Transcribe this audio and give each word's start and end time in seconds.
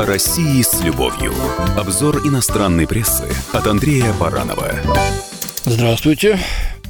О 0.00 0.06
России 0.06 0.62
с 0.62 0.80
любовью. 0.80 1.34
Обзор 1.76 2.26
иностранной 2.26 2.86
прессы 2.86 3.26
от 3.52 3.66
Андрея 3.66 4.14
Баранова. 4.14 4.72
Здравствуйте. 5.66 6.38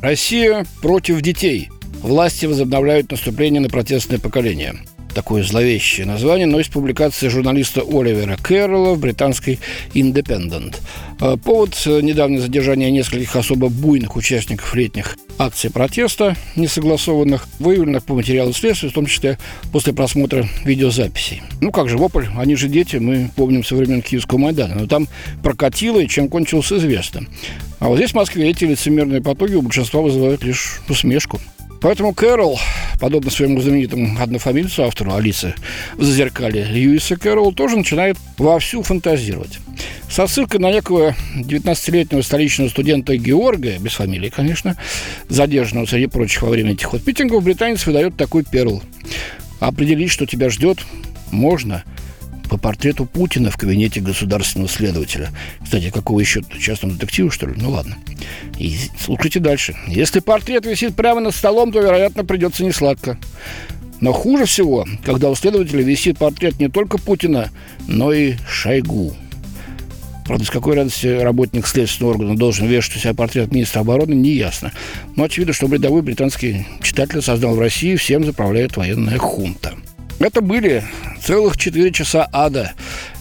Россия 0.00 0.64
против 0.80 1.20
детей. 1.20 1.70
Власти 2.02 2.46
возобновляют 2.46 3.10
наступление 3.10 3.60
на 3.60 3.68
протестное 3.68 4.20
поколение 4.20 4.84
такое 5.14 5.42
зловещее 5.42 6.06
название, 6.06 6.46
но 6.46 6.60
из 6.60 6.68
публикации 6.68 7.28
журналиста 7.28 7.82
Оливера 7.82 8.36
Кэрролла 8.36 8.94
в 8.94 9.00
британской 9.00 9.58
«Independent». 9.94 10.76
А, 11.20 11.36
повод– 11.36 11.74
недавнее 11.86 12.40
задержание 12.40 12.90
нескольких 12.90 13.36
особо 13.36 13.68
буйных 13.68 14.16
участников 14.16 14.74
летних 14.74 15.18
акций 15.38 15.70
протеста, 15.70 16.36
несогласованных, 16.56 17.46
выявленных 17.58 18.04
по 18.04 18.14
материалу 18.14 18.52
следствия, 18.52 18.90
в 18.90 18.94
том 18.94 19.06
числе 19.06 19.38
после 19.72 19.92
просмотра 19.92 20.46
видеозаписей. 20.64 21.42
Ну 21.60 21.72
как 21.72 21.88
же, 21.88 21.96
вопль, 21.96 22.26
они 22.36 22.56
же 22.56 22.68
дети, 22.68 22.96
мы 22.96 23.30
помним 23.36 23.64
со 23.64 23.74
времен 23.74 24.02
Киевского 24.02 24.38
Майдана, 24.38 24.74
но 24.74 24.86
там 24.86 25.08
прокатило, 25.42 26.00
и 26.00 26.08
чем 26.08 26.28
кончилось 26.28 26.72
известно. 26.72 27.26
А 27.78 27.88
вот 27.88 27.96
здесь, 27.96 28.10
в 28.10 28.14
Москве, 28.14 28.48
эти 28.50 28.64
лицемерные 28.64 29.22
потоки 29.22 29.54
у 29.54 29.62
большинства 29.62 30.00
вызывают 30.02 30.44
лишь 30.44 30.80
усмешку. 30.88 31.40
Поэтому 31.80 32.12
Кэрол, 32.12 32.60
подобно 33.00 33.30
своему 33.30 33.60
знаменитому 33.60 34.20
однофамильцу 34.20 34.84
автору 34.84 35.14
Алисы 35.14 35.54
в 35.94 36.04
«Зазеркале» 36.04 36.64
Льюиса 36.64 37.16
Кэрол, 37.16 37.52
тоже 37.52 37.76
начинает 37.76 38.18
вовсю 38.36 38.82
фантазировать. 38.82 39.58
Со 40.08 40.26
ссылкой 40.26 40.60
на 40.60 40.70
некого 40.70 41.14
19-летнего 41.36 42.20
столичного 42.20 42.68
студента 42.68 43.16
Георга, 43.16 43.78
без 43.78 43.94
фамилии, 43.94 44.28
конечно, 44.28 44.76
задержанного 45.28 45.86
среди 45.86 46.06
прочих 46.06 46.42
во 46.42 46.50
время 46.50 46.72
этих 46.72 46.92
вот 46.92 47.06
митингов, 47.06 47.42
британец 47.42 47.86
выдает 47.86 48.16
такой 48.16 48.44
перл. 48.44 48.82
Определить, 49.58 50.10
что 50.10 50.26
тебя 50.26 50.50
ждет, 50.50 50.78
можно– 51.30 51.84
по 52.50 52.58
портрету 52.58 53.06
Путина 53.06 53.50
в 53.52 53.56
кабинете 53.56 54.00
государственного 54.00 54.68
следователя. 54.68 55.30
Кстати, 55.62 55.90
какого 55.90 56.18
еще 56.18 56.42
частного 56.60 56.94
детектива, 56.94 57.30
что 57.30 57.46
ли? 57.46 57.54
Ну 57.56 57.70
ладно. 57.70 57.96
И 58.58 58.76
слушайте 58.98 59.38
дальше. 59.38 59.76
Если 59.86 60.18
портрет 60.18 60.66
висит 60.66 60.96
прямо 60.96 61.20
над 61.20 61.34
столом, 61.34 61.70
то, 61.70 61.80
вероятно, 61.80 62.24
придется 62.24 62.64
несладко. 62.64 63.16
Но 64.00 64.12
хуже 64.12 64.46
всего, 64.46 64.84
когда 65.04 65.30
у 65.30 65.36
следователя 65.36 65.84
висит 65.84 66.18
портрет 66.18 66.58
не 66.58 66.68
только 66.68 66.98
Путина, 66.98 67.50
но 67.86 68.12
и 68.12 68.34
Шойгу. 68.48 69.14
Правда, 70.26 70.44
с 70.44 70.50
какой 70.50 70.74
радости 70.74 71.06
работник 71.06 71.68
следственного 71.68 72.14
органа 72.14 72.36
должен 72.36 72.66
вешать 72.66 72.96
у 72.96 72.98
себя 72.98 73.14
портрет 73.14 73.52
министра 73.52 73.80
обороны, 73.80 74.14
не 74.14 74.30
ясно. 74.30 74.72
Но 75.14 75.24
очевидно, 75.24 75.52
что 75.52 75.68
бредовой 75.68 76.02
британский 76.02 76.66
читатель 76.82 77.22
создал 77.22 77.54
в 77.54 77.60
России, 77.60 77.94
всем 77.94 78.24
заправляет 78.24 78.76
военная 78.76 79.18
хунта. 79.18 79.74
Это 80.18 80.40
были 80.40 80.84
целых 81.20 81.56
четыре 81.56 81.92
часа 81.92 82.28
ада, 82.32 82.72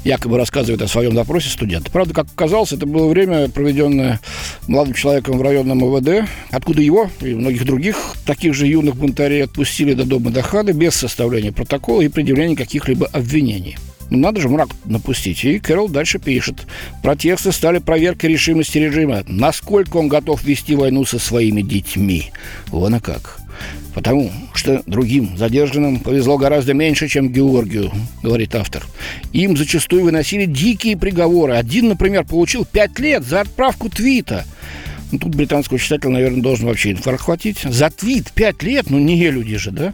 якобы 0.03 0.37
рассказывает 0.37 0.81
о 0.81 0.87
своем 0.87 1.13
допросе 1.13 1.49
студент. 1.49 1.91
Правда, 1.91 2.13
как 2.13 2.27
оказалось, 2.27 2.71
это 2.71 2.85
было 2.85 3.07
время, 3.07 3.49
проведенное 3.49 4.19
молодым 4.67 4.93
человеком 4.93 5.37
в 5.37 5.41
районном 5.41 5.79
МВД, 5.79 6.29
откуда 6.51 6.81
его 6.81 7.09
и 7.21 7.33
многих 7.33 7.65
других 7.65 7.97
таких 8.25 8.53
же 8.53 8.67
юных 8.67 8.95
бунтарей 8.95 9.43
отпустили 9.43 9.93
до 9.93 10.05
дома 10.05 10.31
Дахады 10.31 10.71
без 10.71 10.95
составления 10.95 11.51
протокола 11.51 12.01
и 12.01 12.07
предъявления 12.07 12.55
каких-либо 12.55 13.07
обвинений. 13.07 13.77
Ну, 14.09 14.17
надо 14.17 14.41
же 14.41 14.49
мрак 14.49 14.69
напустить. 14.85 15.43
И 15.43 15.59
Кэрол 15.59 15.87
дальше 15.87 16.19
пишет. 16.19 16.65
Протесты 17.03 17.51
стали 17.51 17.77
проверкой 17.77 18.31
решимости 18.31 18.77
режима. 18.77 19.23
Насколько 19.27 19.97
он 19.97 20.07
готов 20.07 20.43
вести 20.43 20.75
войну 20.75 21.05
со 21.05 21.19
своими 21.19 21.61
детьми. 21.61 22.31
Вон 22.67 22.95
и 22.95 22.99
как. 22.99 23.38
Потому 23.93 24.31
что 24.53 24.83
другим 24.85 25.37
задержанным 25.37 25.99
повезло 25.99 26.37
гораздо 26.37 26.73
меньше, 26.73 27.07
чем 27.07 27.29
Георгию, 27.29 27.91
говорит 28.21 28.55
автор. 28.55 28.83
Им 29.33 29.57
зачастую 29.57 30.03
выносили 30.03 30.45
дикие 30.45 30.95
приговоры. 30.95 31.53
Один, 31.53 31.89
например, 31.89 32.23
получил 32.25 32.65
пять 32.65 32.99
лет 32.99 33.23
за 33.23 33.41
отправку 33.41 33.89
твита– 33.89 34.45
ну, 35.11 35.19
тут 35.19 35.35
британского 35.35 35.79
читателя, 35.79 36.09
наверное, 36.09 36.41
должен 36.41 36.67
вообще 36.67 36.91
инфаркт 36.91 37.23
хватить. 37.23 37.59
За 37.63 37.89
твит 37.89 38.31
пять 38.31 38.61
лет, 38.63 38.89
ну, 38.89 38.99
не 38.99 39.29
люди 39.29 39.57
же, 39.57 39.71
да? 39.71 39.93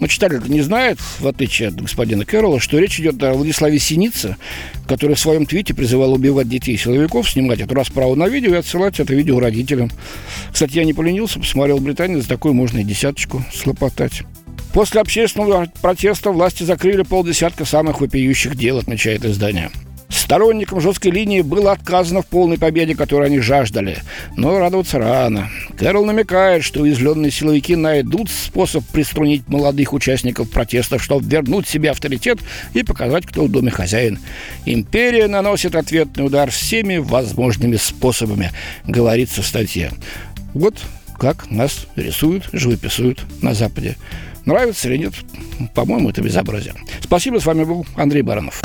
Но 0.00 0.06
читатель 0.06 0.42
не 0.48 0.60
знает, 0.62 0.98
в 1.18 1.26
отличие 1.26 1.68
от 1.68 1.80
господина 1.80 2.24
Кэрролла, 2.24 2.60
что 2.60 2.78
речь 2.78 2.98
идет 2.98 3.22
о 3.22 3.34
Владиславе 3.34 3.78
Синице, 3.78 4.36
который 4.86 5.16
в 5.16 5.20
своем 5.20 5.46
твите 5.46 5.74
призывал 5.74 6.12
убивать 6.12 6.48
детей 6.48 6.76
силовиков, 6.76 7.28
снимать 7.28 7.60
эту 7.60 7.74
расправу 7.74 8.14
на 8.16 8.28
видео 8.28 8.54
и 8.54 8.58
отсылать 8.58 8.98
это 8.98 9.14
видео 9.14 9.38
родителям. 9.40 9.90
Кстати, 10.52 10.76
я 10.76 10.84
не 10.84 10.92
поленился, 10.94 11.38
посмотрел 11.38 11.78
Британию, 11.78 12.20
за 12.20 12.28
такую 12.28 12.54
можно 12.54 12.78
и 12.78 12.84
десяточку 12.84 13.44
слопотать. 13.52 14.22
После 14.72 15.00
общественного 15.00 15.72
протеста 15.80 16.30
власти 16.30 16.62
закрыли 16.62 17.02
полдесятка 17.02 17.64
самых 17.64 18.00
вопиющих 18.00 18.56
дел, 18.56 18.78
отмечает 18.78 19.24
издание. 19.24 19.70
Сторонникам 20.26 20.80
жесткой 20.80 21.12
линии 21.12 21.40
было 21.40 21.70
отказано 21.70 22.20
в 22.20 22.26
полной 22.26 22.58
победе, 22.58 22.96
которой 22.96 23.28
они 23.28 23.38
жаждали. 23.38 23.98
Но 24.36 24.58
радоваться 24.58 24.98
рано. 24.98 25.50
Кэрол 25.78 26.04
намекает, 26.04 26.64
что 26.64 26.80
уязвленные 26.80 27.30
силовики 27.30 27.76
найдут 27.76 28.28
способ 28.28 28.84
приструнить 28.86 29.46
молодых 29.46 29.92
участников 29.92 30.50
протестов, 30.50 31.00
чтобы 31.00 31.24
вернуть 31.28 31.68
себе 31.68 31.92
авторитет 31.92 32.40
и 32.74 32.82
показать, 32.82 33.24
кто 33.24 33.44
в 33.44 33.48
доме 33.52 33.70
хозяин. 33.70 34.18
Империя 34.64 35.28
наносит 35.28 35.76
ответный 35.76 36.26
удар 36.26 36.50
всеми 36.50 36.96
возможными 36.96 37.76
способами, 37.76 38.50
говорится 38.84 39.42
в 39.42 39.46
статье. 39.46 39.92
Вот 40.54 40.74
как 41.20 41.52
нас 41.52 41.86
рисуют, 41.94 42.48
живописуют 42.52 43.20
на 43.42 43.54
Западе. 43.54 43.96
Нравится 44.44 44.88
или 44.88 44.96
нет? 44.96 45.14
По-моему, 45.72 46.10
это 46.10 46.20
безобразие. 46.20 46.74
Спасибо, 47.00 47.38
с 47.38 47.46
вами 47.46 47.62
был 47.62 47.86
Андрей 47.94 48.22
Баранов. 48.22 48.64